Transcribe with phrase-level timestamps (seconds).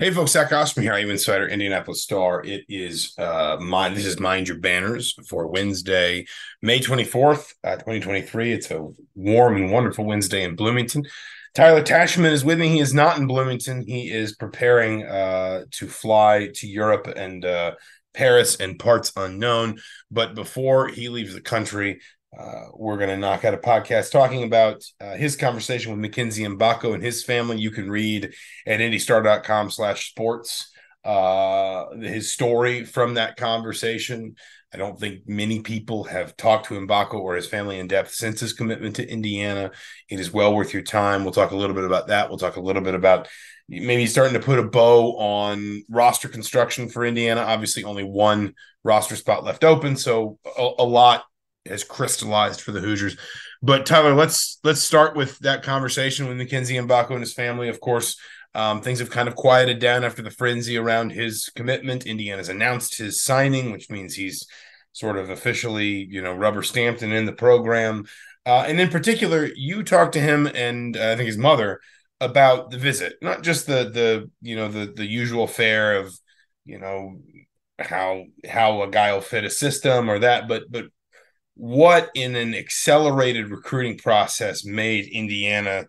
[0.00, 2.42] Hey folks, Zach Osterman here, I'm Insider Indianapolis Star.
[2.42, 6.26] It is uh my this is Mind Your Banners for Wednesday,
[6.60, 8.52] May 24th, uh, 2023.
[8.52, 11.04] It's a warm and wonderful Wednesday in Bloomington.
[11.54, 12.70] Tyler Tachman is with me.
[12.70, 13.84] He is not in Bloomington.
[13.86, 17.74] He is preparing uh to fly to Europe and uh
[18.14, 19.78] Paris and parts unknown.
[20.10, 22.00] But before he leaves the country,
[22.38, 26.44] uh, we're going to knock out a podcast talking about uh, his conversation with Mackenzie
[26.44, 27.58] Mgbako and his family.
[27.58, 28.34] You can read
[28.66, 30.72] at indystar.com slash sports
[31.04, 34.34] uh, his story from that conversation.
[34.72, 38.40] I don't think many people have talked to Mgbako or his family in depth since
[38.40, 39.70] his commitment to Indiana.
[40.08, 41.22] It is well worth your time.
[41.22, 42.28] We'll talk a little bit about that.
[42.28, 43.28] We'll talk a little bit about
[43.68, 47.42] maybe starting to put a bow on roster construction for Indiana.
[47.42, 51.24] Obviously, only one roster spot left open, so a, a lot
[51.66, 53.16] has crystallized for the Hoosiers.
[53.62, 57.68] But Tyler, let's let's start with that conversation with Mackenzie Mgbako and his family.
[57.68, 58.16] Of course,
[58.54, 62.06] um, things have kind of quieted down after the frenzy around his commitment.
[62.06, 64.46] Indiana's announced his signing, which means he's
[64.92, 68.06] sort of officially, you know, rubber stamped and in the program.
[68.46, 71.80] Uh, and in particular, you talked to him and uh, I think his mother
[72.20, 76.18] about the visit, not just the the you know the the usual fare of
[76.64, 77.20] you know
[77.78, 80.86] how how a guy will fit a system or that, but but
[81.56, 85.86] what in an accelerated recruiting process made Indiana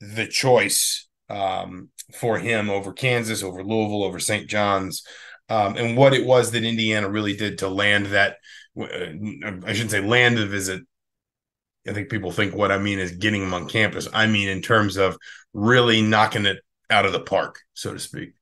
[0.00, 4.48] the choice um, for him over Kansas, over Louisville, over St.
[4.48, 5.04] John's,
[5.48, 8.36] um, and what it was that Indiana really did to land that.
[8.78, 8.86] Uh,
[9.66, 10.82] I shouldn't say land the visit.
[11.86, 14.08] I think people think what I mean is getting him on campus.
[14.12, 15.16] I mean in terms of
[15.52, 16.58] really knocking it
[16.90, 18.34] out of the park, so to speak.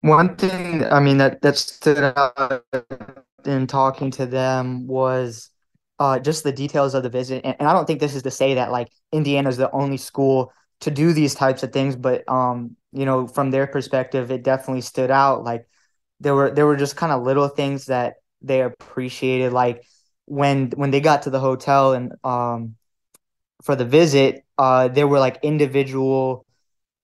[0.00, 2.64] One thing, I mean that that stood out
[3.46, 5.50] in talking to them was
[5.98, 7.44] uh, just the details of the visit.
[7.44, 9.96] And, and I don't think this is to say that like Indiana is the only
[9.96, 14.42] school to do these types of things, but um, you know, from their perspective, it
[14.42, 15.42] definitely stood out.
[15.42, 15.66] Like
[16.20, 19.84] there were there were just kind of little things that they appreciated, like
[20.26, 22.76] when when they got to the hotel and um
[23.62, 26.46] for the visit, uh, there were like individual,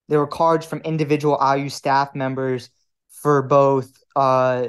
[0.09, 2.70] there were cards from individual IU staff members
[3.22, 4.66] for both uh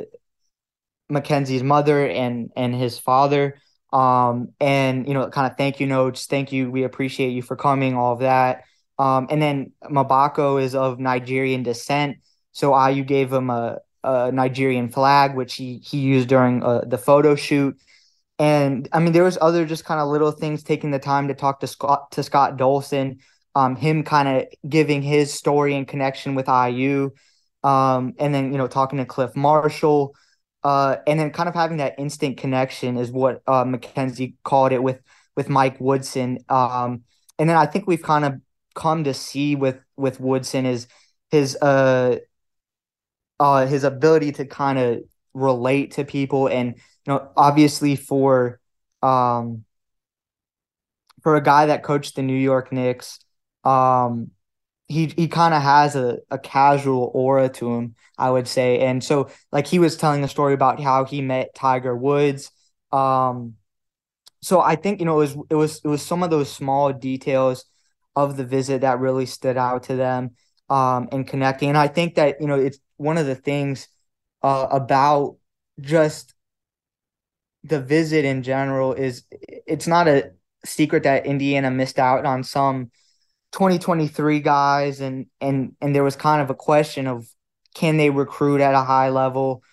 [1.14, 3.60] Mackenzie's mother and and his father.
[3.94, 7.56] Um, and you know, kind of thank you notes, thank you, we appreciate you for
[7.56, 8.64] coming, all of that.
[8.98, 12.18] Um, and then Mgbako is of Nigerian descent,
[12.52, 16.98] so IU gave him a, a Nigerian flag, which he he used during uh, the
[16.98, 17.78] photo shoot.
[18.40, 20.64] And I mean, there was other just kind of little things.
[20.64, 23.20] Taking the time to talk to Scott to Scott Dolson,
[23.56, 27.12] um, him kind of giving his story and connection with IU,
[27.64, 30.16] um, and then you know talking to Cliff Marshall,
[30.64, 34.82] uh, and then kind of having that instant connection is what uh, Mackenzie called it
[34.82, 35.00] with
[35.36, 36.40] with Mike Woodson.
[36.50, 37.04] Um,
[37.40, 38.36] and then I think we've kind of
[38.76, 40.88] come to see with with Woodson is
[41.32, 42.18] his uh
[43.40, 45.00] uh his ability to kind of
[45.34, 48.60] relate to people and you know obviously for
[49.02, 49.64] um
[51.22, 53.20] for a guy that coached the New York Knicks
[53.64, 54.32] um
[54.94, 58.80] he he kind of has a, a casual aura to him, I would say.
[58.80, 62.52] And so like he was telling a story about how he met Tiger Woods.
[62.92, 63.56] Um
[64.42, 66.94] so I think, you know, it was it was it was some of those small
[66.94, 67.66] details
[68.16, 70.32] of the visit that really stood out to them
[70.70, 71.70] um and connecting.
[71.70, 73.88] And I think that, you know, it's one of the things
[74.44, 75.38] uh about
[75.82, 76.34] just
[77.64, 80.32] the visit in general is it's not a
[80.66, 82.92] secret that Indiana missed out on some
[83.54, 87.28] 2023 guys and and and there was kind of a question of
[87.74, 89.64] can they recruit at a high level?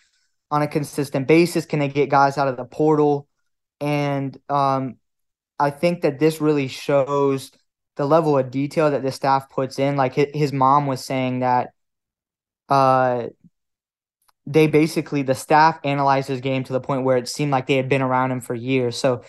[0.52, 3.28] On a consistent basis can they get guys out of the portal?
[3.80, 4.96] And um
[5.58, 7.50] i think that this really shows
[7.96, 9.96] the level of detail that the staff puts in.
[9.96, 11.70] Like his mom was saying that
[12.68, 13.28] uh
[14.46, 17.76] they basically the staff analyzed his game to the point where it seemed like they
[17.76, 18.96] had been around him for years.
[18.96, 19.22] So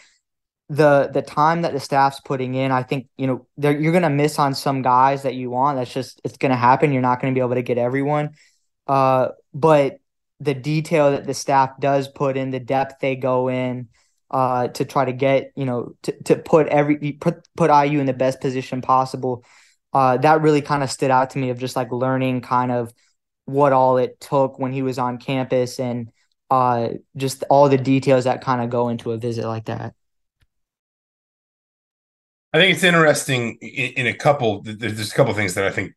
[0.71, 4.39] the the time that the staff's putting in, I think you know you're gonna miss
[4.39, 5.77] on some guys that you want.
[5.77, 6.93] That's just it's gonna happen.
[6.93, 8.31] You're not gonna be able to get everyone.
[8.87, 9.97] Uh, but
[10.39, 13.89] the detail that the staff does put in, the depth they go in,
[14.31, 18.05] uh, to try to get you know to, to put every put put IU in
[18.05, 19.43] the best position possible.
[19.91, 22.93] Uh, that really kind of stood out to me of just like learning kind of
[23.43, 26.09] what all it took when he was on campus and
[26.49, 29.95] uh, just all the details that kind of go into a visit like that.
[32.53, 34.61] I think it's interesting in, in a couple.
[34.63, 35.93] There's a couple things that I think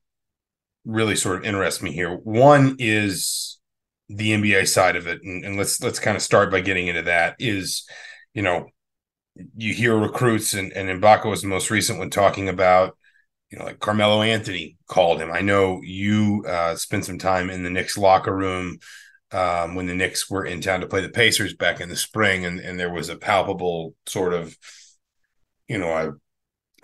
[0.85, 2.15] really sort of interest me here.
[2.15, 3.59] One is
[4.09, 7.03] the NBA side of it, and, and let's let's kind of start by getting into
[7.03, 7.37] that.
[7.39, 7.89] Is
[8.35, 8.67] you know
[9.57, 12.97] you hear recruits and and Mgbako was the most recent one talking about
[13.55, 15.31] you know, like Carmelo Anthony called him.
[15.31, 18.79] I know you uh, spent some time in the Knicks locker room
[19.31, 22.45] um, when the Knicks were in town to play the Pacers back in the spring,
[22.45, 24.57] and, and there was a palpable sort of,
[25.69, 26.17] you know,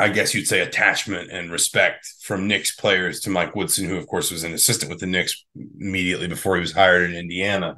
[0.00, 4.06] I, guess you'd say attachment and respect from Knicks players to Mike Woodson, who of
[4.06, 5.44] course was an assistant with the Knicks
[5.78, 7.76] immediately before he was hired in Indiana.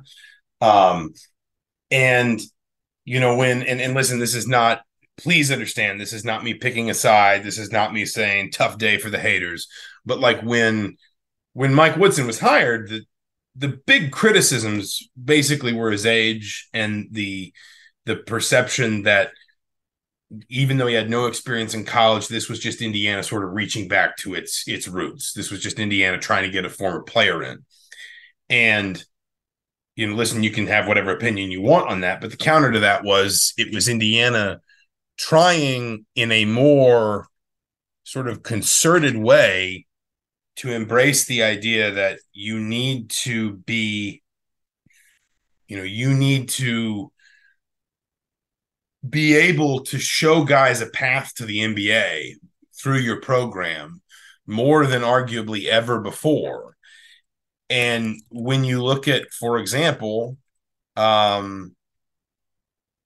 [0.60, 1.12] Um,
[1.90, 2.40] and
[3.04, 4.82] you know when and, and listen, this is not
[5.18, 7.44] please understand this is not me picking a side.
[7.44, 9.68] This is not me saying tough day for the haters.
[10.04, 10.96] But like when
[11.52, 13.02] when Mike Woodson was hired, the
[13.54, 17.52] the big criticisms basically were his age and the
[18.06, 19.30] the perception that
[20.48, 23.88] even though he had no experience in college, this was just Indiana sort of reaching
[23.88, 25.32] back to its its roots.
[25.32, 27.64] This was just Indiana trying to get a former player in.
[28.48, 29.02] And
[29.96, 32.72] you know, listen, you can have whatever opinion you want on that, but the counter
[32.72, 34.60] to that was it was Indiana
[35.18, 37.28] trying in a more
[38.04, 39.86] sort of concerted way
[40.56, 44.22] to embrace the idea that you need to be
[45.68, 47.10] you know you need to
[49.08, 52.34] be able to show guys a path to the NBA
[52.80, 54.00] through your program
[54.46, 56.76] more than arguably ever before.
[57.70, 60.36] And when you look at for example
[60.96, 61.74] um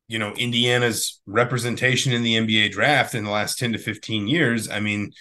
[0.09, 4.69] you know Indiana's representation in the NBA draft in the last 10 to 15 years
[4.69, 5.13] I mean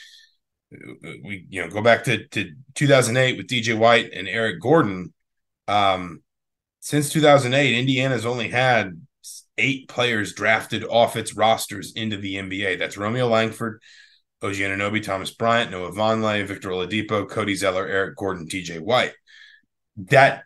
[0.72, 5.14] we you know go back to, to 2008 with DJ White and Eric Gordon.
[5.68, 6.22] Um
[6.80, 9.00] since 2008 Indiana's only had
[9.58, 13.82] eight players drafted off its rosters into the NBA that's Romeo Langford
[14.42, 19.14] OG Anunoby, Thomas Bryant, Noah Vonleh, Victor Oladipo, Cody Zeller, Eric Gordon, DJ White.
[19.98, 20.44] That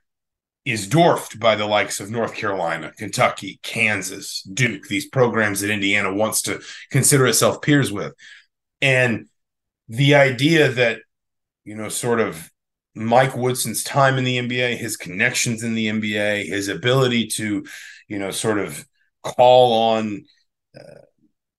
[0.64, 6.14] is dwarfed by the likes of North Carolina, Kentucky, Kansas, Duke, these programs that Indiana
[6.14, 8.14] wants to consider itself peers with.
[8.82, 9.28] And
[9.88, 11.00] the idea that,
[11.66, 12.50] you know, sort of
[12.96, 17.66] Mike Woodson's time in the NBA, his connections in the NBA, his ability to,
[18.08, 18.86] you know, sort of
[19.36, 20.24] call on,
[20.80, 21.02] uh,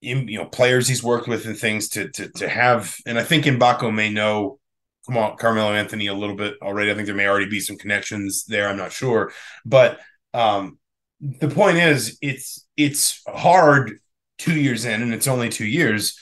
[0.02, 2.94] in, you know, players he's worked with and things to to to have.
[3.06, 4.58] And I think Mgbako may know
[5.06, 6.90] come on Carmelo Anthony a little bit already.
[6.90, 8.68] I think there may already be some connections there.
[8.68, 9.32] I'm not sure,
[9.64, 9.98] but
[10.32, 10.78] um,
[11.20, 13.98] the point is, it's it's hard
[14.38, 16.18] two years in, and it's only two years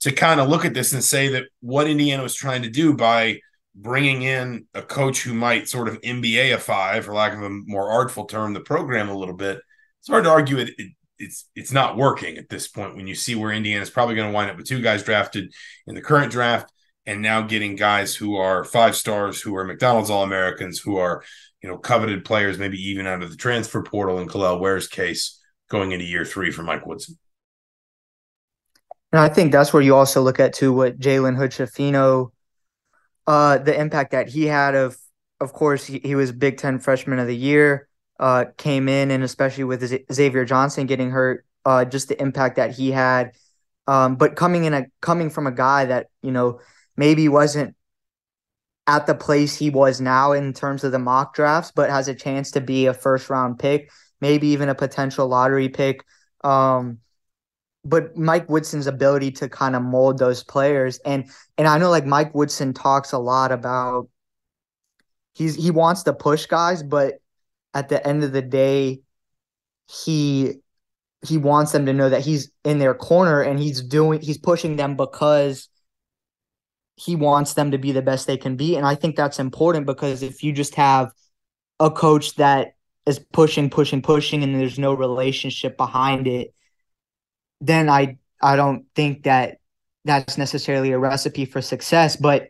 [0.00, 2.94] to kind of look at this and say that what Indiana was trying to do
[2.94, 3.40] by
[3.74, 8.26] bringing in a coach who might sort of NBA-ify, for lack of a more artful
[8.26, 9.60] term, the program a little bit.
[10.00, 13.14] It's hard to argue it, it it's it's not working at this point when you
[13.14, 15.52] see where Indiana's probably going to wind up with two guys drafted
[15.86, 16.72] in the current draft
[17.06, 21.24] and now getting guys who are five stars, who are McDonald's All Americans, who are
[21.62, 25.40] you know coveted players, maybe even out of the transfer portal in Kel'el Ware's case
[25.68, 27.18] going into year three for Mike Woodson.
[29.12, 32.30] And I think that's where you also look at too what Jalen Hood-Schifino,
[33.26, 34.98] uh, the impact that he had of,
[35.40, 37.87] of course, he, he was Big Ten Freshman of the Year,
[38.18, 42.72] uh, came in, and especially with Xavier Johnson getting hurt, uh, just the impact that
[42.72, 43.32] he had.
[43.86, 46.60] Um, but coming in a coming from a guy that you know
[46.96, 47.74] maybe wasn't
[48.86, 52.14] at the place he was now in terms of the mock drafts, but has a
[52.14, 53.90] chance to be a first round pick,
[54.20, 56.04] maybe even a potential lottery pick.
[56.42, 56.98] Um,
[57.84, 62.06] but Mike Woodson's ability to kind of mold those players and and I know like
[62.06, 64.08] Mike Woodson talks a lot about
[65.34, 67.20] he's he wants to push guys, but
[67.74, 69.02] at the end of the day,
[69.88, 70.54] he
[71.26, 74.76] he wants them to know that he's in their corner and he's doing he's pushing
[74.76, 75.68] them because
[76.96, 78.76] he wants them to be the best they can be.
[78.76, 81.12] And I think that's important because if you just have
[81.78, 82.72] a coach that
[83.06, 86.52] is pushing, pushing, pushing, and there's no relationship behind it,
[87.60, 89.58] then I I don't think that
[90.04, 92.16] that's necessarily a recipe for success.
[92.16, 92.48] But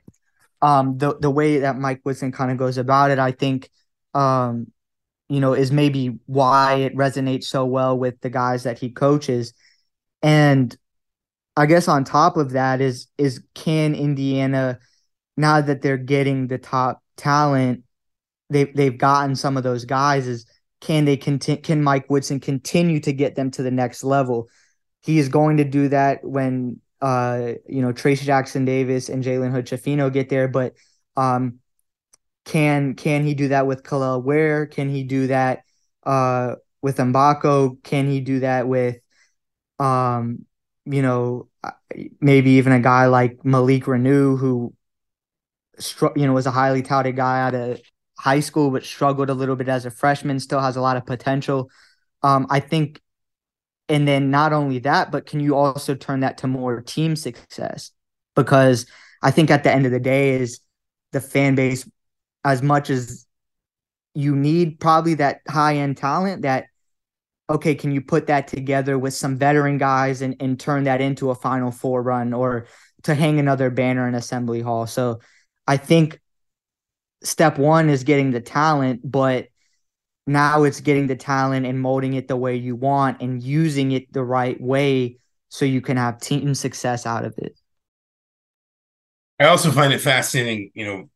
[0.63, 3.71] um, the the way that Mike Woodson kind of goes about it, I think,
[4.15, 4.73] um,
[5.29, 9.53] you know, is maybe why it resonates so well with the guys that he coaches.
[10.23, 10.77] And
[11.57, 14.79] I guess on top of that is is can Indiana
[15.37, 17.85] now that they're getting the top talent,
[18.51, 20.47] they've they've gotten some of those guys is
[20.81, 24.49] can they continue can Mike Woodson continue to get them to the next level?
[25.03, 29.53] He is going to do that when uh you know Trayce Jackson Davis and Jalen
[29.53, 30.75] Hood-Schifino get there, but
[31.17, 31.61] um
[32.49, 34.67] can can he do that with Kel'el Ware?
[34.67, 35.65] Can he do that
[36.05, 37.83] uh with Mgbako?
[37.85, 38.97] Can he do that with
[39.79, 40.47] um
[40.91, 41.49] you know,
[42.21, 44.73] maybe even a guy like Malik Reneau, who,
[46.17, 47.81] you know, was a highly touted guy out of
[48.19, 51.05] high school, but struggled a little bit as a freshman, still has a lot of
[51.05, 51.71] potential.
[52.23, 53.01] Um, I think,
[53.89, 57.93] and then not only that, but can you also turn that to more team success?
[58.35, 58.87] Because
[59.23, 60.61] I think at the end of the day is
[61.13, 61.89] the fan base
[62.45, 63.27] as much as
[64.15, 66.67] you need probably that high end talent that
[67.51, 71.31] okay, can you put that together with some veteran guys and, and turn that into
[71.31, 72.67] a final four run or
[73.05, 74.87] to hang another banner in assembly hall?
[74.87, 75.21] So
[75.67, 76.21] I think
[77.23, 79.49] step one is getting the talent, but
[80.27, 84.13] now it's getting the talent and molding it the way you want and using it
[84.13, 85.17] the right way
[85.49, 87.59] so you can have team success out of it.
[89.41, 91.09] I also find it fascinating, you know,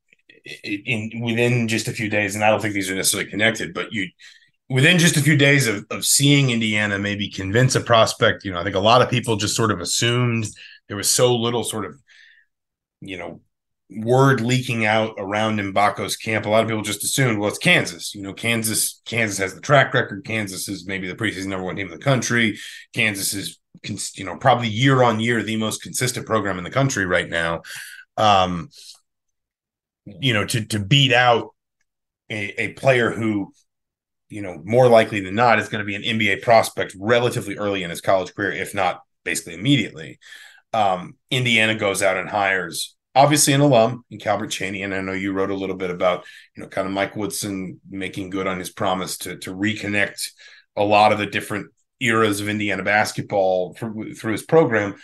[0.45, 3.75] in, in within just a few days, and I don't think these are necessarily connected,
[3.75, 4.09] but you
[4.69, 8.59] within just a few days of, of seeing Indiana maybe convince a prospect, you know,
[8.59, 10.47] I think a lot of people just sort of assumed
[10.89, 12.01] there was so little sort of,
[13.03, 13.43] you know,
[13.91, 16.47] word leaking out around Mgbako's camp.
[16.47, 18.15] A lot of people just assumed, well, it's Kansas.
[18.15, 20.25] You know, Kansas, Kansas has the track record.
[20.25, 22.59] Kansas is maybe the preseason number one team in the country.
[22.95, 23.59] Kansas is,
[24.15, 27.61] you know, probably year on year the most consistent program in the country right now.
[28.17, 28.71] Um,
[30.05, 31.55] you know, to to beat out
[32.31, 33.53] a, a player who,
[34.29, 37.83] you know, more likely than not is going to be an NBA prospect relatively early
[37.83, 40.19] in his college career, if not basically immediately.
[40.73, 45.13] Um, Indiana goes out and hires obviously an alum in Calbert Cheaney, and I know
[45.13, 46.25] you wrote a little bit about
[46.57, 50.31] you know kind of Mike Woodson making good on his promise to to reconnect
[50.77, 54.95] a lot of the different eras of Indiana basketball through, through his program.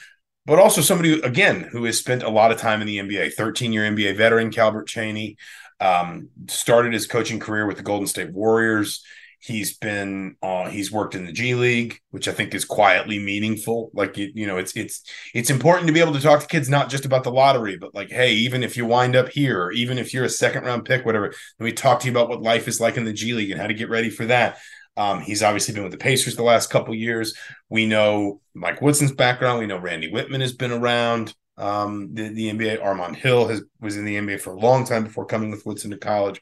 [0.49, 3.71] But also somebody again who has spent a lot of time in the NBA, 13
[3.71, 5.37] year NBA veteran Calbert Cheaney,
[5.79, 9.05] um, started his coaching career with the Golden State Warriors.
[9.41, 13.91] He's been uh, he's worked in the G League, which I think is quietly meaningful.
[13.93, 15.03] Like you, you know, it's it's
[15.35, 17.95] it's important to be able to talk to kids not just about the lottery, but
[17.95, 21.05] like, hey, even if you wind up here, even if you're a second round pick,
[21.05, 23.51] whatever, let me talk to you about what life is like in the G League
[23.51, 24.59] and how to get ready for that.
[24.99, 27.33] Um, he's obviously been with the Pacers the last couple years.
[27.69, 29.61] We know Mike Woodson's background.
[29.61, 32.83] We know Randy Wittman has been around um, the, the NBA.
[32.83, 35.93] Armond Hill has was in the NBA for a long time before coming with Woodson
[35.93, 36.41] to college.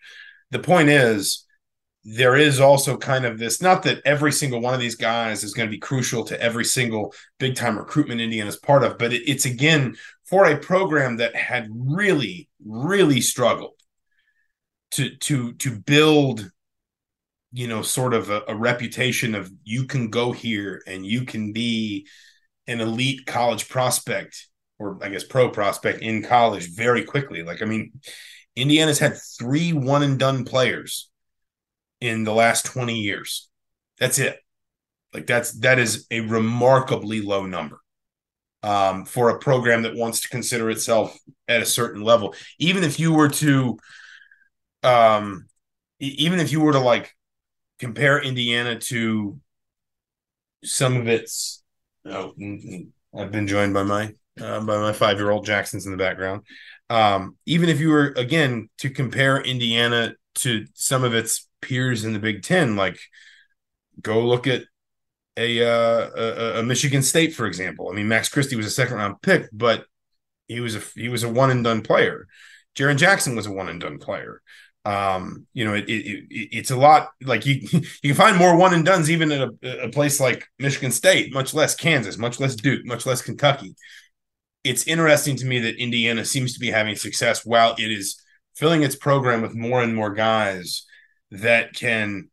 [0.52, 1.44] The point is,
[2.02, 5.52] there is also kind of this not that every single one of these guys is
[5.52, 9.12] going to be crucial to every single big time recruitment Indiana is part of, but
[9.12, 13.74] it, it's again for a program that had really, really struggled
[14.92, 16.50] to to to build
[17.56, 21.54] you know sort of a, a reputation of you can go here and you can
[21.54, 22.06] be
[22.66, 24.48] an elite college prospect
[24.78, 27.42] or I guess pro prospect in college very quickly.
[27.42, 27.92] Like I mean,
[28.54, 31.10] Indiana's had three one and done players
[32.02, 33.48] in the last 20 years.
[33.98, 34.38] That's it.
[35.14, 37.80] Like that's that is a remarkably low number
[38.62, 42.34] um, for a program that wants to consider itself at a certain level.
[42.58, 43.78] Even if you were to,
[44.82, 45.46] um,
[46.00, 47.16] even if you were to like
[47.78, 49.38] compare Indiana to
[50.64, 51.62] some of its,
[52.06, 52.34] oh,
[53.16, 56.42] I've been joined by my uh, by my five year old Jackson's in the background.
[56.90, 62.12] Um, even if you were again to compare Indiana to some of its peers in
[62.12, 62.98] the Big Ten, like
[64.00, 64.62] go look at
[65.38, 67.90] a, uh, a, a Michigan State, for example.
[67.90, 69.86] I mean, Max Christie was a second round pick, but
[70.48, 72.26] he was a he was a one and done player.
[72.76, 74.42] Jaren Jackson was a one and done player.
[74.86, 78.56] Um, you know, it, it, it, it's a lot like you you can find more
[78.56, 82.38] one and duns even at a, a place like Michigan State, much less Kansas, much
[82.38, 83.74] less Duke, much less Kentucky.
[84.62, 88.22] It's interesting to me that Indiana seems to be having success while it is
[88.54, 90.86] filling its program with more and more guys
[91.32, 92.30] that can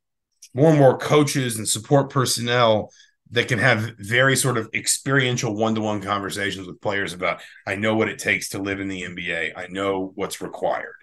[0.54, 2.92] more and more coaches and support personnel
[3.32, 8.10] that can have very sort of experiential one-to-one conversations with players about I know what
[8.10, 9.54] it takes to live in the NBA.
[9.56, 11.03] I know what's required.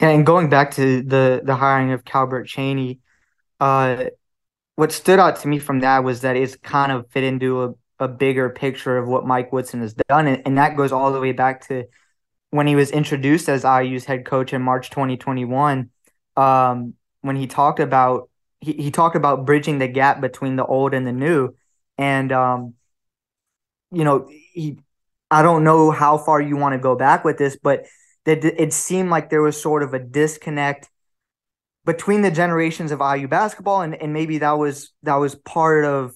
[0.00, 2.98] And going back to the the hiring of Calbert Cheaney,
[3.60, 4.04] uh,
[4.76, 7.74] what stood out to me from that was that it's kind of fit into a,
[8.04, 11.20] a bigger picture of what Mike Woodson has done, and, and that goes all the
[11.20, 11.84] way back to
[12.50, 15.90] when he was introduced as IU's head coach in March 2021,
[16.36, 20.94] um, when he talked about he, he talked about bridging the gap between the old
[20.94, 21.54] and the new,
[21.96, 22.74] and um,
[23.90, 24.78] you know he
[25.30, 27.84] I don't know how far you want to go back with this, but
[28.28, 30.90] that it seemed like there was sort of a disconnect
[31.86, 36.14] between the generations of IU basketball, and, and maybe that was that was part of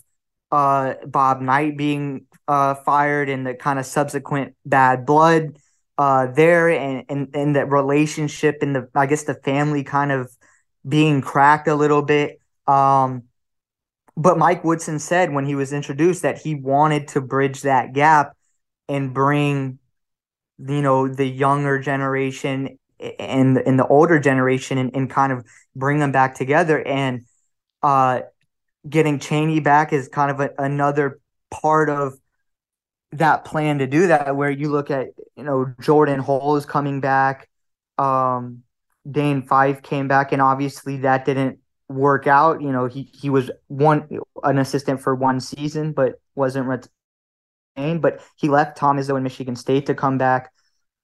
[0.50, 5.56] uh, Bob Knight being uh, fired and the kind of subsequent bad blood
[5.96, 10.30] uh, there and, and and that relationship and the I guess the family kind of
[10.86, 12.40] being cracked a little bit.
[12.66, 13.22] Um,
[14.18, 18.36] but Mike Woodson said when he was introduced that he wanted to bridge that gap
[18.86, 19.78] and bring
[20.58, 22.78] you know the younger generation
[23.18, 25.44] and and the older generation and, and kind of
[25.74, 27.22] bring them back together and
[27.82, 28.20] uh
[28.88, 32.14] getting Cheaney back is kind of a, another part of
[33.12, 34.36] that plan to do that.
[34.36, 37.48] Where you look at you know Jordan Hulls coming back,
[37.98, 38.62] um,
[39.10, 42.60] Dane Fife came back, and obviously that didn't work out.
[42.62, 44.08] You know, he he was one
[44.42, 46.68] an assistant for one season, but wasn't
[47.76, 48.02] retained.
[48.02, 50.52] But he left Tom Izzo in Michigan State to come back.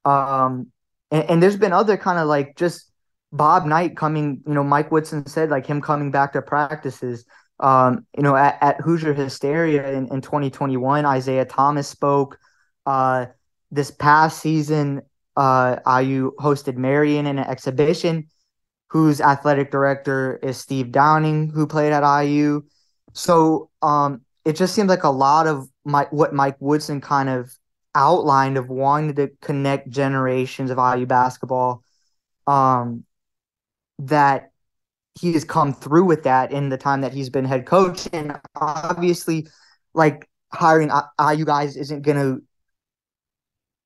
[0.05, 0.73] Um,
[1.11, 2.91] and, and there's been other kind of like just
[3.33, 4.43] Bob Knight coming.
[4.47, 7.25] You know, Mike Woodson said like him coming back to practices.
[7.61, 12.39] Um, you know, at, at Hoosier Hysteria in, in 2021, Isaiah Thomas spoke.
[12.87, 13.27] Uh,
[13.71, 15.03] this past season,
[15.37, 18.29] uh, IU hosted Marian in an exhibition
[18.89, 22.63] whose athletic director is Steve Downing, who played at IU.
[23.13, 27.53] So um, it just seems like a lot of my, what Mike Woodson kind of
[27.95, 31.83] outlined of wanting to connect generations of IU basketball.
[32.47, 33.05] Um,
[33.99, 34.53] that
[35.21, 38.39] he has come through with that in the time that he's been head coach, and
[38.55, 39.49] obviously,
[39.95, 40.91] like hiring
[41.21, 42.43] IU guys isn't going to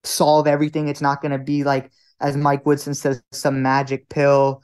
[0.04, 0.88] solve everything.
[0.88, 1.90] It's not going to be like,
[2.20, 4.62] as Mike Woodson says, some magic pill.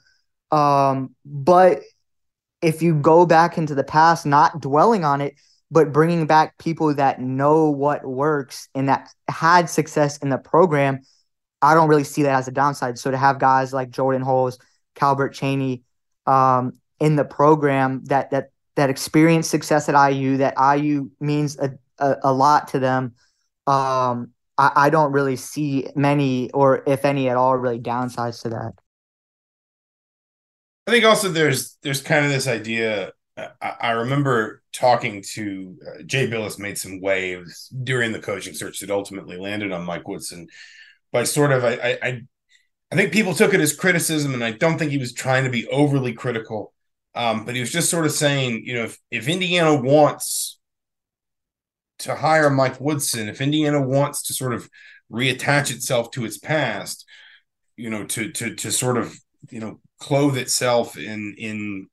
[0.50, 1.80] Um, but
[2.60, 5.34] if you go back into the past, not dwelling on it,
[5.70, 11.00] but bringing back people that know what works and that had success in the program,
[11.60, 12.98] I don't really see that as a downside.
[12.98, 14.58] So to have guys like Jordan Hulls,
[14.94, 15.82] Calbert Cheaney
[16.26, 21.72] um, in the program that that that experience success at IU, that IU means a,
[21.98, 23.14] a, a lot to them.
[23.66, 28.50] Um, I, I don't really see many, or if any at all, really downsides to
[28.50, 28.72] that.
[30.86, 33.12] I think also there's there's kind of this idea.
[33.60, 38.90] I, remember talking to uh, Jay Bilas made some waves during the coaching search that
[38.90, 40.48] ultimately landed on Mike Woodson.
[41.12, 42.22] By sort of, I, I
[42.90, 45.50] I think people took it as criticism, and I don't think he was trying to
[45.50, 46.72] be overly critical.
[47.14, 50.58] Um, but he was just sort of saying, you know, if, if Indiana wants
[52.00, 54.68] to hire Mike Woodson, if Indiana wants to sort of
[55.10, 57.04] reattach itself to its past,
[57.76, 59.18] you know, to to to sort of
[59.50, 61.88] you know clothe itself in in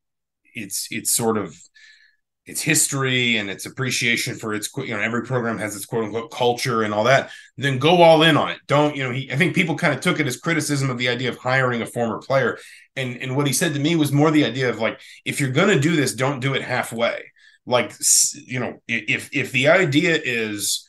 [0.56, 1.56] its its sort of
[2.46, 6.32] its history and its appreciation for its you know every program has its quote unquote
[6.32, 8.60] culture and all that then go all in on it.
[8.68, 11.10] Don't you know he i think people kind of took it as criticism of the
[11.10, 12.58] idea of hiring a former player.
[12.96, 15.52] And and what he said to me was more the idea of like if you're
[15.52, 17.32] going to do this don't do it halfway.
[17.66, 17.94] Like
[18.34, 20.88] you know if if the idea is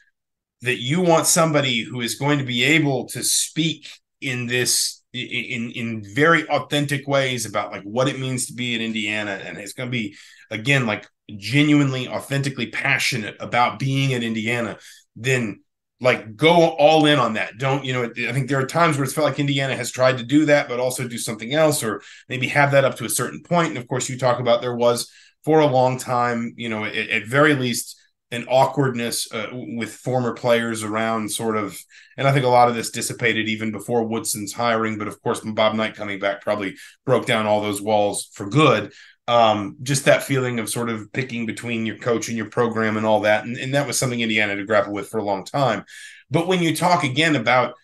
[0.63, 3.89] that you want somebody who is going to be able to speak
[4.21, 8.81] in this in in very authentic ways about like what it means to be in
[8.81, 9.41] Indiana.
[9.45, 10.17] And it's going to be
[10.51, 14.79] again like genuinely authentically passionate about being in Indiana.
[15.17, 15.63] Then
[16.01, 17.59] like go all in on that.
[17.59, 20.19] Don't you know i think there are times where it's felt like indiana has tried
[20.19, 23.09] to do that but also do something else or maybe have that up to a
[23.11, 23.69] certain point.
[23.69, 25.11] and of course you talk about there was
[25.45, 27.99] for a long time you know at, at very least
[28.37, 31.77] an awkwardness uh, with former players around sort of
[32.17, 35.41] and i think a lot of this dissipated even before woodson's hiring but of course
[35.41, 38.93] bob knight coming back probably broke down all those walls for good
[39.29, 43.05] um, just that feeling of sort of picking between your coach and your program and
[43.05, 43.45] all that.
[43.45, 45.85] And, and that was something Indiana to grapple with for a long time.
[46.31, 47.75] But when you talk again about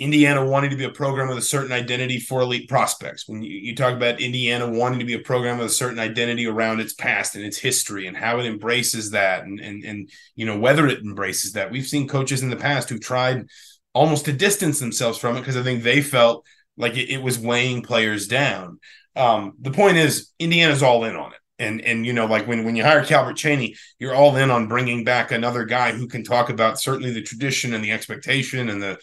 [0.00, 3.52] Indiana wanting to be a program with a certain identity for elite prospects, when you,
[3.52, 6.94] you talk about Indiana wanting to be a program with a certain identity around its
[6.94, 10.86] past and its history and how it embraces that and, and, and you know, whether
[10.86, 11.70] it embraces that.
[11.70, 13.46] We've seen coaches in the past who tried
[13.92, 16.46] almost to distance themselves from it because I think they felt
[16.78, 18.80] like it, it was weighing players down.
[19.16, 21.38] Um, the point is, Indiana's all in on it.
[21.58, 24.66] And and you know, like when when you hire Calbert Cheaney, you're all in on
[24.66, 28.82] bringing back another guy who can talk about certainly the tradition and the expectation and
[28.82, 28.98] the,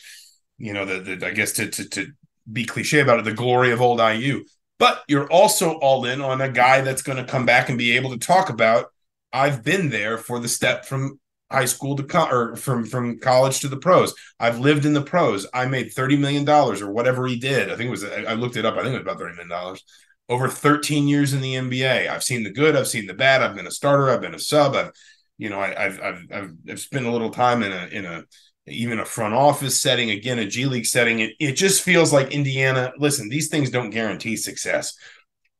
[0.58, 2.08] you know, the, the I guess to to to
[2.52, 4.44] be cliche about it, the glory of old IU.
[4.80, 7.96] But you're also all in on a guy that's going to come back and be
[7.96, 8.88] able to talk about.
[9.34, 11.20] I've been there for the step from
[11.52, 14.14] high school to co- or from from college to the pros.
[14.40, 15.48] I've lived in the pros.
[15.54, 17.72] I made thirty million dollars or whatever he did.
[17.72, 18.04] I think it was.
[18.04, 18.76] I looked it up.
[18.76, 19.84] I think it was about thirty million dollars
[20.30, 22.08] over thirteen years in the NBA.
[22.08, 22.76] I've seen the good.
[22.76, 23.42] I've seen the bad.
[23.42, 24.10] I've been a starter.
[24.10, 24.76] I've been a sub.
[24.76, 24.92] I've
[25.38, 28.24] you know I, have I've I've I've spent a little time in a in a
[28.68, 31.20] even a front office setting again a G League setting.
[31.20, 32.94] It it just feels like Indiana.
[32.98, 34.98] Listen, these things don't guarantee success,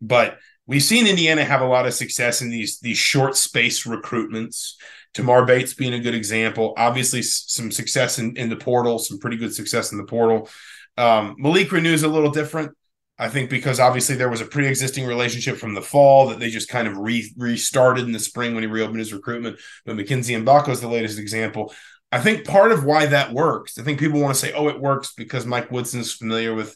[0.02, 4.74] but we've seen Indiana have a lot of success in these these short space recruitments
[5.18, 6.74] Tamar Bates being a good example.
[6.78, 10.48] Obviously, some success in, in the portal, some pretty good success in the portal.
[10.96, 12.74] Um, Malik Reneau is a little different.
[13.18, 16.70] I think because obviously there was a pre-existing relationship from the fall that they just
[16.70, 19.58] kind of re- restarted in the spring when he reopened his recruitment.
[19.88, 21.74] But Mackenzie Mgbako is the latest example.
[22.12, 24.80] I think part of why that works, I think people want to say, oh, it
[24.80, 26.76] works because Mike Woodson's familiar with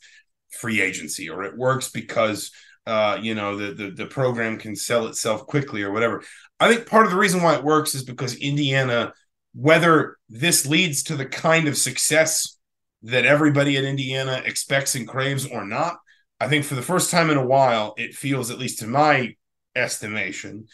[0.60, 2.52] free agency, or it works because
[2.88, 6.24] uh, you know, the, the the program can sell itself quickly or whatever.
[6.60, 9.14] I think part of the reason why it works is because Indiana
[9.54, 12.58] whether this leads to the kind of success
[13.04, 15.98] that everybody at Indiana expects and craves or not,
[16.40, 19.36] I think for the first time in a while, it feels, at least in my
[19.76, 20.68] estimation,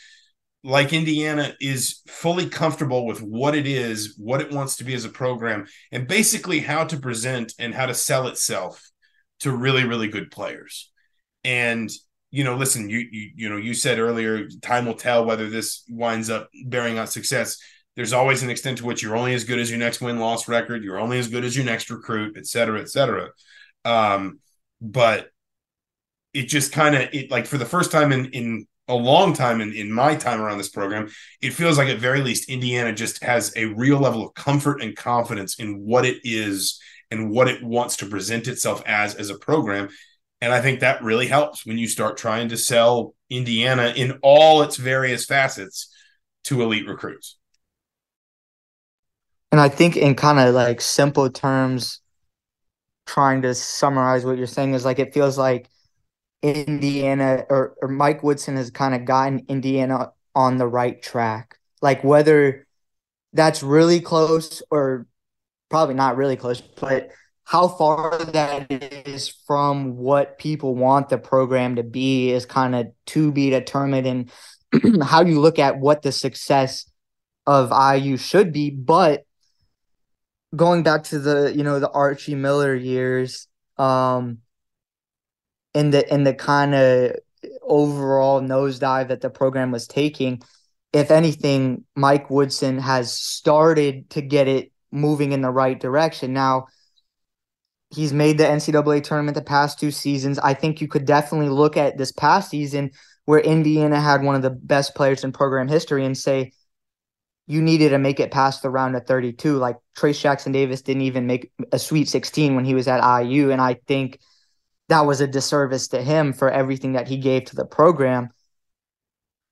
[0.68, 5.06] like Indiana is fully comfortable with what it is, what it wants to be as
[5.06, 8.84] a program, and basically how to present and how to sell itself
[9.40, 10.92] to really, really good players.
[11.46, 11.90] And
[12.32, 15.86] you know, listen, you you you know, you said earlier, time will tell whether this
[15.90, 17.58] winds up bearing out success.
[17.96, 20.50] There's always an extent to which you're only as good as your next win loss
[20.50, 20.84] record.
[20.84, 23.30] You're only as good as your next recruit, et cetera, et cetera.
[23.86, 24.40] Um,
[24.82, 25.30] but
[26.34, 29.62] it just kind of it like for the first time in in a long time
[29.62, 31.10] in, in my time around this program,
[31.42, 34.96] it feels like at very least Indiana just has a real level of comfort and
[34.96, 36.80] confidence in what it is
[37.12, 39.90] and what it wants to present itself as as a program.
[40.40, 44.62] And I think that really helps when you start trying to sell Indiana in all
[44.62, 45.94] its various facets
[46.46, 47.38] to elite recruits.
[49.52, 52.02] And I think in kind of like simple terms,
[53.06, 55.70] trying to summarize what you're saying is like it feels like
[56.42, 61.58] Indiana or, or Mike Woodson has kind of gotten Indiana on the right track.
[61.82, 62.68] Like whether
[63.34, 65.08] that's really close or
[65.70, 67.10] probably not really close, but
[67.44, 72.88] how far that is from what people want the program to be is kind of
[73.06, 74.32] to be determined and
[75.04, 76.90] how you look at what the success
[77.46, 78.70] of IU should be.
[78.70, 79.24] But
[80.56, 83.48] going back to the, you know, the Archie Miller years,
[83.78, 84.40] um,
[85.78, 87.16] in the in the kind of
[87.62, 90.42] overall nosedive that the program was taking,
[90.92, 96.34] if anything, Mike Woodson has started to get it moving in the right direction.
[96.34, 96.68] Now,
[97.94, 100.40] he's made the NCAA tournament the past two seasons.
[100.40, 102.92] I think you could definitely look at this past season
[103.26, 106.54] where Indiana had one of the best players in program history and say
[107.46, 109.58] you needed to make it past the round of 32.
[109.58, 113.52] Like Trayce Jackson Davis didn't even make a Sweet 16 when he was at IU.
[113.52, 114.20] And I think
[114.90, 118.30] that was a disservice to him for everything that he gave to the program.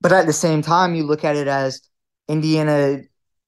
[0.01, 1.81] But at the same time, you look at it as
[2.27, 2.99] Indiana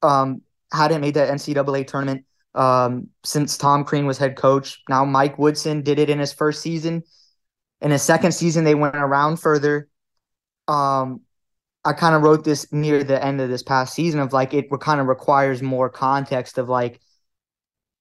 [0.02, 4.82] um, hadn't made the NCAA tournament um, since Tom Crean was head coach.
[4.90, 7.04] Now Mike Woodson did it in his first season.
[7.82, 9.88] In his second season, they went around further.
[10.68, 11.22] Um,
[11.86, 14.68] I kind of wrote this near the end of this past season of like it
[14.82, 17.00] kind of requires more context of like,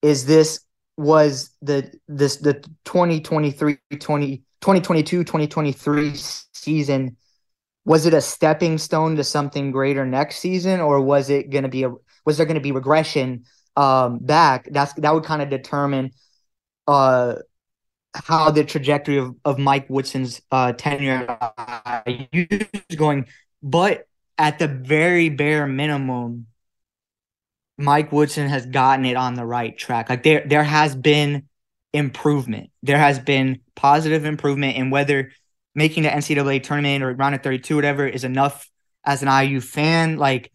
[0.03, 0.61] is this
[0.97, 2.55] was the this the
[2.85, 7.17] 2023 20, 2022 2023 season
[7.85, 11.69] was it a stepping stone to something greater next season or was it going to
[11.69, 11.93] be a
[12.25, 13.45] was there going to be regression
[13.77, 14.69] um back?
[14.71, 16.13] That's that would kind of determine
[16.87, 17.37] uh
[18.15, 21.27] how the trajectory of, of Mike Woodson's uh tenure
[22.07, 23.27] is going
[23.63, 26.47] but at the very bare minimum
[27.79, 30.09] Mike Woodson has gotten it on the right track.
[30.09, 31.45] Like there there has been
[31.93, 32.71] improvement.
[32.83, 35.31] There has been positive improvement and whether
[35.75, 38.69] making the NCAA tournament or round of 32 whatever is enough
[39.05, 40.51] as an IU fan like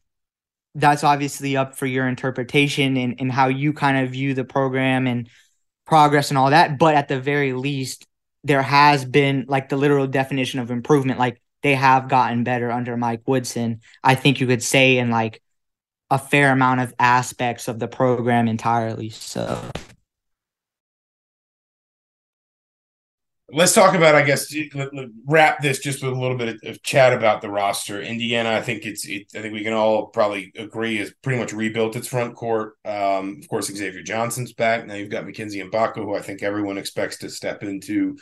[0.75, 5.05] that's obviously up for your interpretation and, and how you kind of view the program
[5.07, 5.29] and
[5.85, 6.77] progress and all that.
[6.79, 8.07] But at the very least,
[8.43, 11.19] there has been like the literal definition of improvement.
[11.19, 13.81] Like they have gotten better under Mike Woodson.
[14.03, 15.41] I think you could say in like
[16.11, 19.09] a fair amount of aspects of the program entirely.
[19.09, 19.59] So
[23.49, 24.53] let's talk about, I guess,
[25.25, 28.01] wrap this just with a little bit of chat about the roster.
[28.01, 31.53] Indiana, I think it's, it, I think we can all probably agree, has pretty much
[31.53, 32.73] rebuilt its front court.
[32.83, 34.85] Um, of course, Xavier Johnson's back.
[34.85, 38.17] Now you've got Mackenzie Mgbako, who I think everyone expects to step into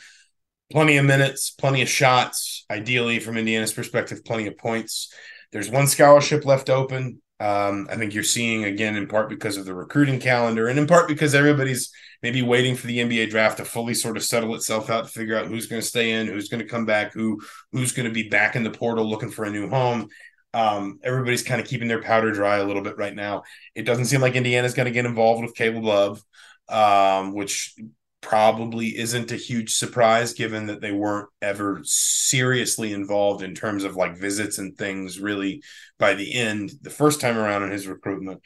[0.70, 2.64] plenty of minutes, plenty of shots.
[2.70, 5.12] Ideally, from Indiana's perspective, plenty of points.
[5.50, 7.20] There's one scholarship left open.
[7.40, 10.86] Um, I think you're seeing again in part because of the recruiting calendar, and in
[10.86, 11.90] part because everybody's
[12.22, 15.38] maybe waiting for the NBA draft to fully sort of settle itself out to figure
[15.38, 17.40] out who's going to stay in, who's going to come back, who
[17.72, 20.08] who's going to be back in the portal looking for a new home.
[20.52, 23.44] Um, everybody's kind of keeping their powder dry a little bit right now.
[23.74, 26.22] It doesn't seem like Indiana's going to get involved with Caleb Love,
[26.68, 27.74] um, which
[28.20, 33.96] probably isn't a huge surprise given that they weren't ever seriously involved in terms of
[33.96, 35.62] like visits and things really
[35.98, 38.42] by the end the first time around in his recruitment.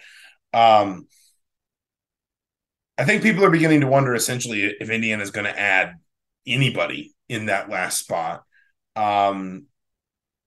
[0.52, 1.08] Um
[2.98, 5.94] i think people are beginning to wonder essentially if indiana is going to add
[6.46, 8.44] anybody in that last spot.
[8.96, 9.66] Um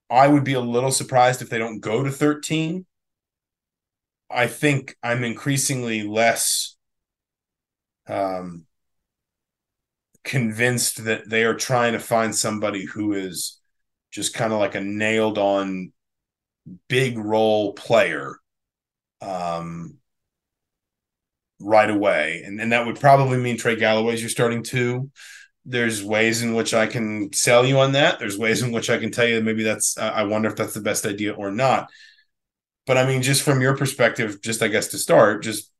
[0.10, 2.86] i would be a little surprised if they don't go to 13
[4.30, 6.78] i think i'm increasingly less
[8.08, 8.67] um
[10.28, 13.60] convinced that they are trying to find somebody who is
[14.12, 15.94] just kind of like a nailed on
[16.90, 18.36] big role player
[19.22, 19.96] um,
[21.60, 25.10] right away, and and that would probably mean Trey Galloway's you're starting two.
[25.66, 28.20] There's ways in which I can sell you on that.
[28.20, 30.74] There's ways in which I can tell you that maybe that's I wonder if that's
[30.74, 31.90] the best idea or not.
[32.86, 35.72] But I mean, just from your perspective, just I guess to start, just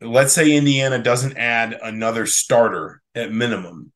[0.00, 3.92] let's say Indiana doesn't add another starter at minimum.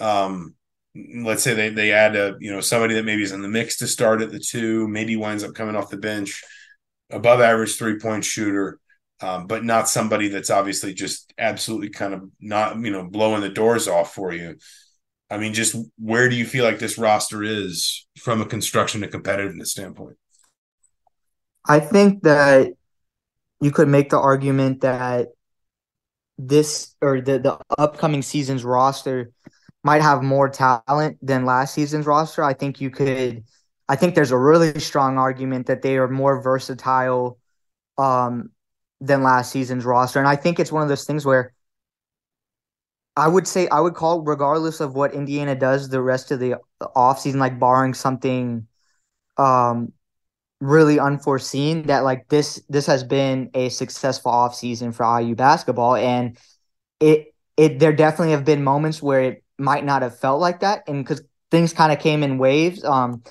[0.00, 0.54] Um,
[0.94, 3.78] let's say they they add a you know somebody that maybe is in the mix
[3.78, 6.42] to start at the two, maybe winds up coming off the bench,
[7.10, 8.80] above average three point shooter
[9.20, 13.48] um, but not somebody that's obviously just absolutely kind of not you know blowing the
[13.48, 14.56] doors off for you.
[15.30, 19.12] I mean, just where do you feel like this roster is from a construction and
[19.12, 20.16] competitiveness standpoint?
[21.66, 22.72] I think that
[23.60, 25.28] you could make the argument that
[26.38, 29.32] this or the, the upcoming season's roster
[29.82, 32.42] might have more talent than last season's roster.
[32.42, 33.44] I think you could
[33.88, 37.38] I think there's a really strong argument that they are more versatile
[37.96, 38.50] um,
[39.00, 40.18] than last season's roster.
[40.18, 41.54] And I think it's one of those things where
[43.16, 46.60] I would say I would call regardless of what Indiana does the rest of the
[46.80, 48.66] offseason, like barring something
[49.36, 49.92] um
[50.60, 55.96] really unforeseen, that like this this has been a successful offseason for IU basketball.
[55.96, 56.38] And
[57.00, 60.88] it it there definitely have been moments where it might not have felt like that.
[60.88, 62.84] And because things kind of came in waves.
[62.84, 63.22] Um,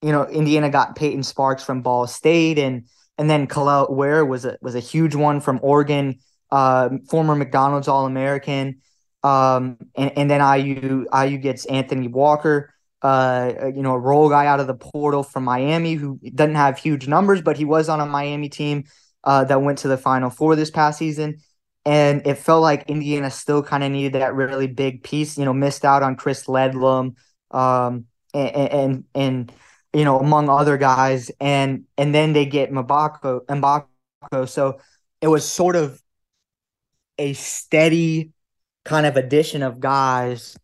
[0.00, 2.86] you know, Indiana got Peyton Sparks from Ball State and
[3.18, 6.18] and then Kel'el Ware was a was a huge one from Oregon,
[6.50, 8.80] uh, former McDonald's All American.
[9.22, 14.46] Um, and, and then IU IU gets Anthony Walker, uh, you know, a role guy
[14.46, 18.00] out of the portal from Miami who doesn't have huge numbers, but he was on
[18.00, 18.84] a Miami team
[19.24, 21.38] uh, that went to the Final Four this past season.
[21.84, 25.36] And it felt like Indiana still kind of needed that really big piece.
[25.36, 27.16] You know, missed out on Chris Ledlum,
[27.50, 29.52] um, and and and
[29.92, 34.48] you know, among other guys, and and then they get Mgbako, Mgbako.
[34.48, 34.78] So
[35.20, 36.00] it was sort of
[37.18, 38.32] a steady
[38.84, 40.56] kind of addition of guys.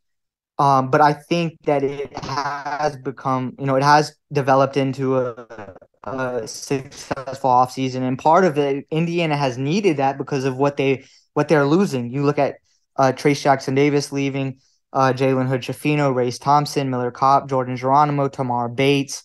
[0.59, 5.75] Um, but I think that it has become, you know, it has developed into a,
[6.03, 8.03] a successful offseason.
[8.03, 12.11] And part of it, Indiana has needed that because of what they what they're losing.
[12.11, 12.57] You look at
[12.97, 14.59] uh, Trayce Jackson Davis leaving,
[14.93, 19.23] uh, Jalen Hood Schifino, Race Thompson, Miller Kopp, Jordan Geronimo, Tamar Bates.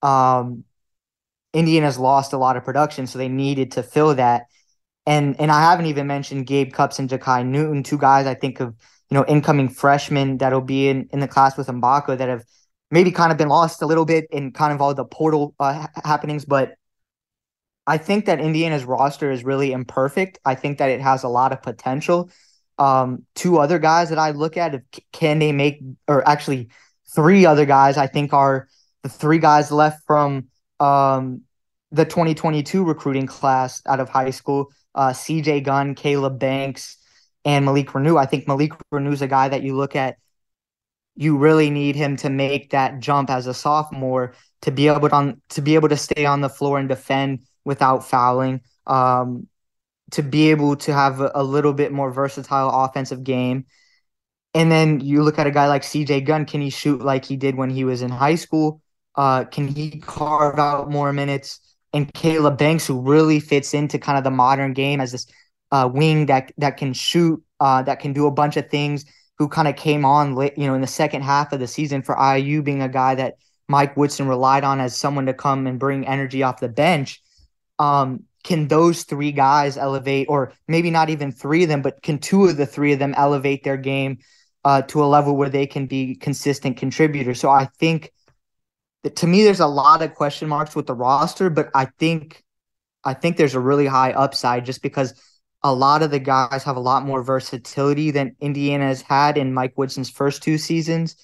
[0.00, 0.64] Um,
[1.52, 4.44] Indiana's lost a lot of production, so they needed to fill that.
[5.04, 8.60] And and I haven't even mentioned Gabe Cupps and Jakai Newton, two guys I think
[8.60, 8.74] of
[9.10, 12.44] you know incoming freshmen that'll be in, in the class with Mgbako that have
[12.90, 15.86] maybe kind of been lost a little bit in kind of all the portal uh,
[16.04, 16.74] happenings, but
[17.86, 20.38] I think that Indiana's roster is really imperfect.
[20.44, 22.30] I think that it has a lot of potential.
[22.78, 24.80] Um, two other guys that I look at,
[25.12, 26.68] can they make, or actually
[27.14, 28.68] three other guys I think are
[29.02, 31.42] the three guys left from um,
[31.90, 36.96] the 2022 recruiting class out of high school uh, CJ Gunn, Caleb Banks,
[37.44, 38.18] and Malik Reneau.
[38.18, 40.16] I think Malik Reneau is a guy that you look at,
[41.16, 45.14] you really need him to make that jump as a sophomore to be able to,
[45.14, 48.60] on, to be able to stay on the floor and defend without fouling.
[48.86, 49.48] Um,
[50.12, 53.66] to be able to have a, a little bit more versatile offensive game.
[54.54, 57.36] And then you look at a guy like CJ Gunn, can he shoot like he
[57.36, 58.82] did when he was in high school?
[59.14, 61.60] Uh, can he carve out more minutes?
[61.92, 65.26] And Caleb Banks, who really fits into kind of the modern game as this
[65.70, 69.04] uh, wing that that can shoot, uh, that can do a bunch of things.
[69.38, 72.02] Who kind of came on, late, you know, in the second half of the season
[72.02, 73.36] for IU, being a guy that
[73.68, 77.22] Mike Woodson relied on as someone to come and bring energy off the bench.
[77.78, 82.18] Um, can those three guys elevate, or maybe not even three of them, but can
[82.18, 84.18] two of the three of them elevate their game
[84.64, 87.40] uh, to a level where they can be consistent contributors?
[87.40, 88.12] So I think
[89.04, 92.42] that to me, there's a lot of question marks with the roster, but I think
[93.04, 95.14] I think there's a really high upside just because
[95.62, 99.52] a lot of the guys have a lot more versatility than Indiana has had in
[99.52, 101.16] Mike Woodson's first two seasons.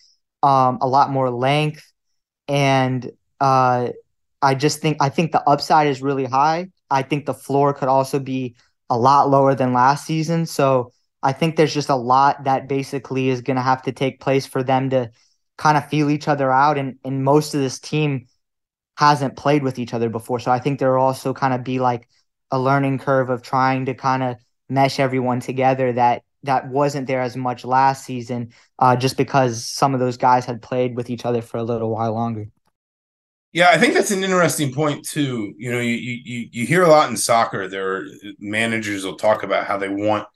[0.42, 1.92] Um, a lot more length,
[2.46, 3.88] and uh,
[4.42, 6.68] I just think I think the upside is really high.
[6.90, 8.56] I think the floor could also be
[8.88, 10.46] a lot lower than last season.
[10.46, 14.20] So I think there's just a lot that basically is going to have to take
[14.20, 15.10] place for them to
[15.58, 16.78] kind of feel each other out.
[16.78, 18.26] And, and most of this team
[18.96, 20.38] hasn't played with each other before.
[20.38, 22.08] So I think there will also kind of be like
[22.50, 24.36] a learning curve of trying to kind of
[24.68, 29.94] mesh everyone together that that wasn't there as much last season uh, just because some
[29.94, 32.46] of those guys had played with each other for a little while longer.
[33.52, 35.54] Yeah, I think that's an interesting point too.
[35.56, 37.68] You know, you you you hear a lot in soccer.
[37.68, 38.04] There,
[38.38, 40.26] managers will talk about how they want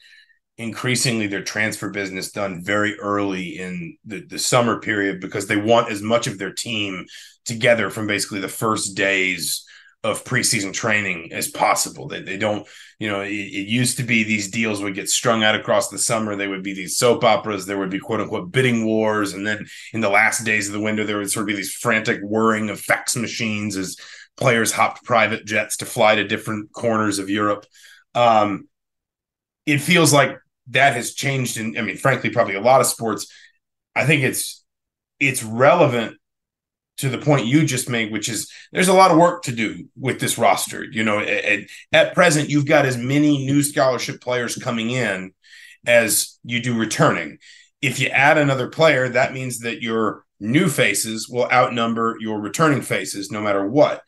[0.57, 5.90] increasingly their transfer business done very early in the, the summer period because they want
[5.90, 7.07] as much of their team
[7.44, 9.64] together from basically the first days
[10.02, 12.08] of preseason training as possible.
[12.08, 12.66] They, they don't,
[12.98, 15.98] you know, it, it, used to be these deals would get strung out across the
[15.98, 16.34] summer.
[16.34, 17.66] They would be these soap operas.
[17.66, 19.34] There would be quote unquote bidding wars.
[19.34, 21.74] And then in the last days of the window, there would sort of be these
[21.74, 23.96] frantic whirring of fax machines as
[24.38, 27.66] players hopped private jets to fly to different corners of Europe.
[28.14, 28.68] Um,
[29.66, 31.58] it feels like that has changed.
[31.58, 33.30] And I mean, frankly, probably a lot of sports.
[33.94, 34.64] I think it's,
[35.18, 36.16] it's relevant
[37.00, 39.88] to the point you just made, which is there's a lot of work to do
[39.98, 40.84] with this roster.
[40.84, 41.60] You know, at,
[41.92, 45.32] at present, you've got as many new scholarship players coming in
[45.86, 47.38] as you do returning.
[47.80, 52.82] If you add another player, that means that your new faces will outnumber your returning
[52.82, 54.02] faces no matter what.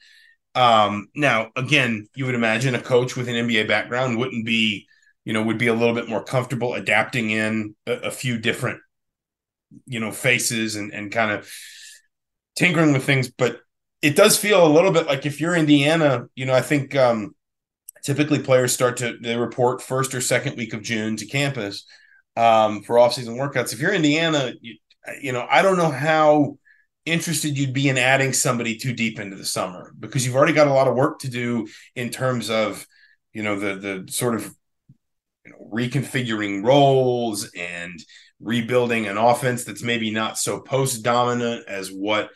[0.54, 4.86] Um, now, again, you would imagine a coach with an NBA background wouldn't be,
[5.24, 8.80] you know, would be a little bit more comfortable adapting in a, a few different,
[9.86, 11.50] you know, faces and, and kind of
[12.56, 13.60] tinkering with things, but
[14.02, 17.34] it does feel a little bit like if you're Indiana, you know, I think um,
[18.04, 21.86] typically players start to they report first or second week of June to campus
[22.36, 23.72] um, for offseason workouts.
[23.72, 24.76] If you're Indiana, you,
[25.20, 26.58] you know, I don't know how
[27.04, 30.68] interested you'd be in adding somebody too deep into the summer because you've already got
[30.68, 32.86] a lot of work to do in terms of,
[33.32, 34.52] you know, the the sort of
[35.44, 37.98] you know, reconfiguring roles and
[38.40, 42.30] rebuilding an offense that's maybe not so post dominant as what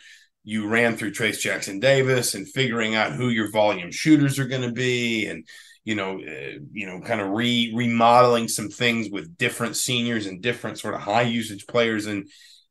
[0.45, 4.63] you ran through Trayce Jackson Davis and figuring out who your volume shooters are going
[4.63, 5.45] to be and
[5.85, 10.43] you know uh, you know kind of re remodeling some things with different seniors and
[10.43, 12.27] different sort of high usage players in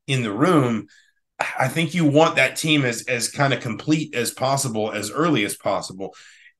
[0.07, 0.87] in the room
[1.37, 5.43] I think you want that team as as kind of complete as possible as early
[5.43, 6.15] as possible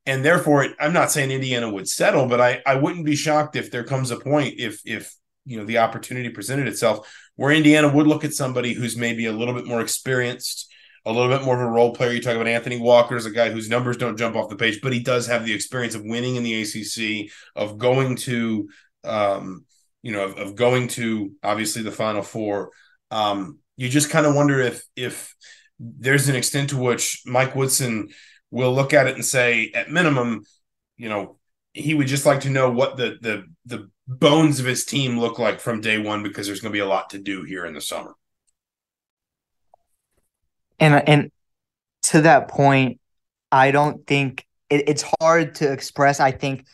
[0.06, 3.72] and therefore I'm not saying Indiana would settle but I I wouldn't be shocked if
[3.72, 5.14] there comes a point if if
[5.46, 9.32] you know the opportunity presented itself where Indiana would look at somebody who's maybe a
[9.32, 10.72] little bit more experienced,
[11.06, 12.12] a little bit more of a role player.
[12.12, 14.80] You talk about Anthony Walker as a guy whose numbers don't jump off the page,
[14.82, 18.70] but he does have the experience of winning in the ACC, of going to,
[19.04, 19.66] um,
[20.02, 22.72] you know, of, of, going to obviously the Final Four.
[23.12, 25.36] Um, you just kind of wonder if if
[25.78, 28.10] there's an extent to which Mike Woodson
[28.52, 30.44] will look at it and say, at minimum,
[30.98, 31.38] you know,
[31.74, 35.40] he would just like to know what the the the bones of his team look
[35.40, 37.74] like from day one because there's going to be a lot to do here in
[37.74, 38.16] the summer.
[40.80, 41.32] And and
[42.04, 43.00] to that point,
[43.52, 46.20] I don't think it, it's hard to express.
[46.20, 46.66] I think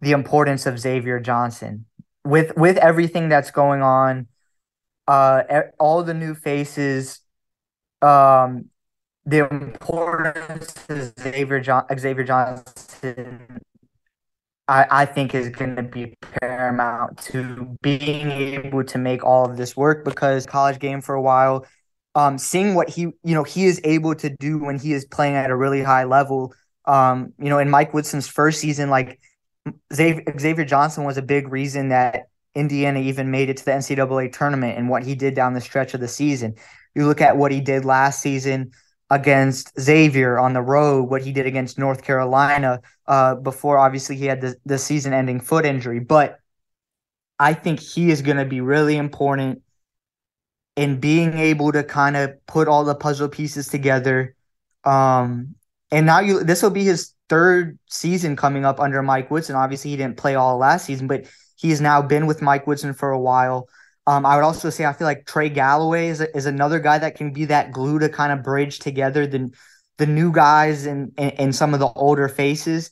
[0.00, 1.86] the importance of Xavier Johnson
[2.24, 4.28] with with everything that's going on,
[5.06, 5.42] uh,
[5.78, 7.20] all the new faces,
[8.02, 8.66] um,
[9.26, 13.60] the importance of Xavier John Xavier Johnson
[14.68, 19.56] I, I think is going to be paramount to being able to make all of
[19.56, 21.66] this work because college game for a while,
[22.14, 25.34] um, seeing what he you know he is able to do when he is playing
[25.34, 26.54] at a really high level.
[26.86, 29.20] Um, you know, in Mike Woodson's first season, like
[29.92, 34.32] Xavier, Xavier Johnson was a big reason that Indiana even made it to the NCAA
[34.32, 36.54] tournament and what he did down the stretch of the season.
[36.94, 38.70] You look at what he did last season
[39.10, 44.26] against Xavier on the road, what he did against North Carolina uh, before obviously he
[44.26, 46.00] had the, the season ending foot injury.
[46.00, 46.38] But
[47.38, 49.62] I think he is going to be really important
[50.76, 54.34] in being able to kind of put all the puzzle pieces together.
[54.84, 55.54] Um,
[55.90, 59.54] and now you this will be his third season coming up under Mike Woodson.
[59.54, 62.94] Obviously, he didn't play all last season, but he has now been with Mike Woodson
[62.94, 63.68] for a while.
[64.06, 67.14] Um, I would also say I feel like Trey Galloway is, is another guy that
[67.14, 69.50] can be that glue to kind of bridge together the
[69.96, 72.90] the new guys and and, and some of the older faces.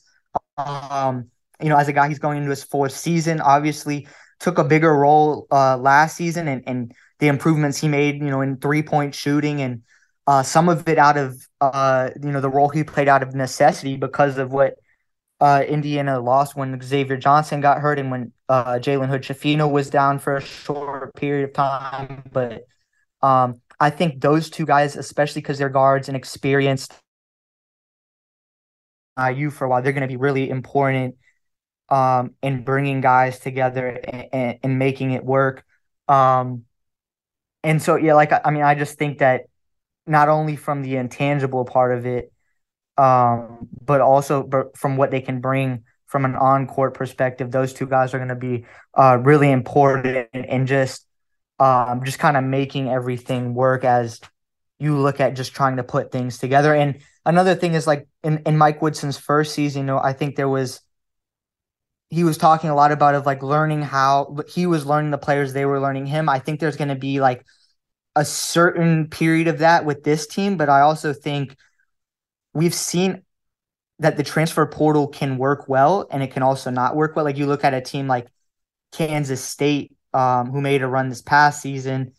[0.57, 1.29] Um,
[1.61, 3.41] you know, as a guy, he's going into his fourth season.
[3.41, 4.07] Obviously,
[4.39, 8.41] took a bigger role uh, last season, and and the improvements he made, you know,
[8.41, 9.83] in three point shooting, and
[10.25, 13.35] uh, some of it out of uh, you know the role he played out of
[13.35, 14.75] necessity because of what
[15.39, 19.89] uh, Indiana lost when Xavier Johnson got hurt and when uh, Jalen Hood Schifino was
[19.89, 22.23] down for a short period of time.
[22.31, 22.67] But
[23.23, 26.93] um, I think those two guys, especially because they're guards and experienced
[29.17, 31.15] IU for a while, they're going to be really important
[31.89, 35.65] um, in bringing guys together and, and, and making it work.
[36.07, 36.65] Um,
[37.63, 39.45] and so, yeah, like, I mean, I just think that
[40.05, 42.31] not only from the intangible part of it,
[42.99, 47.87] um, but also from what they can bring from an on court perspective, those two
[47.87, 51.07] guys are going to be uh, really important and just
[51.57, 54.21] um, just kind of making everything work as
[54.77, 56.75] you look at just trying to put things together.
[56.75, 60.35] And another thing is like in, in Mike Woodson's first season, you know, I think
[60.35, 60.81] there was
[62.11, 65.51] he was talking a lot about of like learning how he was learning the players
[65.51, 66.29] they were learning him.
[66.29, 67.43] I think there's going to be like
[68.15, 71.57] a certain period of that with this team, but I also think
[72.53, 73.23] we've seen
[73.99, 77.25] that the transfer portal can work well and it can also not work well.
[77.25, 78.27] Like you look at a team like
[78.91, 82.13] Kansas State, um, who made a run this past season.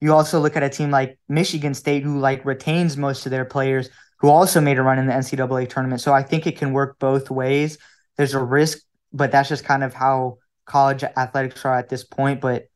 [0.00, 3.44] You also look at a team like Michigan State, who like retains most of their
[3.44, 6.00] players, who also made a run in the NCAA tournament.
[6.00, 7.78] So I think it can work both ways.
[8.16, 8.78] There's a risk,
[9.12, 12.40] but that's just kind of how college athletics are at this point.
[12.40, 12.66] But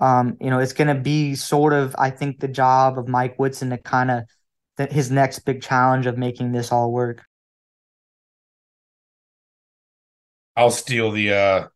[0.00, 3.38] um, you know, it's going to be sort of, I think, the job of Mike
[3.38, 4.24] Woodson to kind of
[4.90, 7.24] his next big challenge of making this all work.
[10.58, 11.68] I'll steal the uh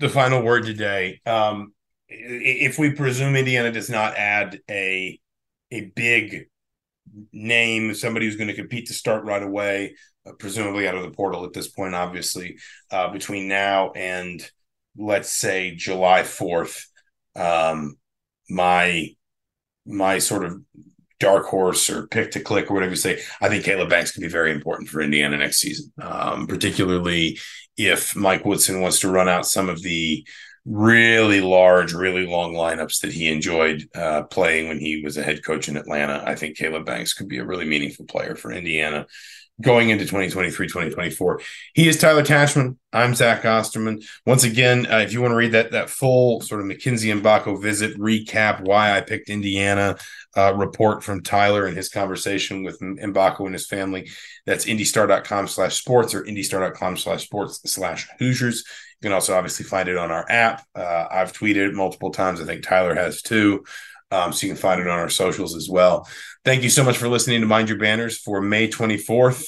[0.00, 1.20] the final word today.
[1.26, 1.72] Um
[2.08, 5.18] if we presume Indiana does not add a
[5.70, 6.48] a big
[7.32, 9.96] name, somebody who's going to compete to start right away,
[10.26, 12.56] uh, presumably out of the portal at this point, obviously,
[12.90, 14.46] uh, between now and
[14.96, 16.86] let's say July 4th,
[17.36, 17.96] um,
[18.50, 19.08] my
[19.86, 20.60] my sort of
[21.22, 24.22] dark horse or pick to click or whatever you say, I think Caleb Banks can
[24.22, 27.38] be very important for Indiana next season, um, particularly
[27.76, 30.26] if Mike Woodson wants to run out some of the
[30.64, 35.44] really large, really long lineups that he enjoyed uh, playing when he was a head
[35.44, 36.22] coach in Atlanta.
[36.26, 39.06] I think Caleb Banks could be a really meaningful player for Indiana
[39.60, 41.40] going into 2023, 2024.
[41.74, 42.76] He is Tyler Tachman.
[42.92, 44.02] I'm Zach Osterman.
[44.26, 47.60] Once again, uh, if you want to read that that full sort of Mackenzie Mgbako
[47.60, 49.96] visit recap, why I picked Indiana
[50.36, 54.10] uh, report from Tyler and his conversation with Mgbako and his family,
[54.46, 58.64] that's indystar.com slash sports or indystar.com slash sports slash Hoosiers.
[59.00, 60.64] You can also obviously find it on our app.
[60.74, 62.40] Uh, I've tweeted it multiple times.
[62.40, 63.64] I think Tyler has too.
[64.12, 66.06] Um, so you can find it on our socials as well.
[66.44, 69.46] Thank you so much for listening to Mind Your Banners for May 24th,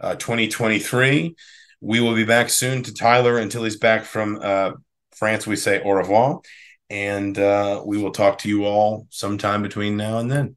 [0.00, 1.36] uh, 2023.
[1.82, 4.72] We will be back soon to Tyler until he's back from uh,
[5.14, 5.46] France.
[5.46, 6.40] We say au revoir.
[6.88, 10.56] And uh, we will talk to you all sometime between now and then.